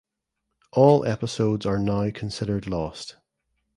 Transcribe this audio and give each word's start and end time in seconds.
All 0.73 1.05
episodes 1.05 1.63
are 1.67 1.77
now 1.77 2.09
considered 2.09 2.65
lost. 2.65 3.17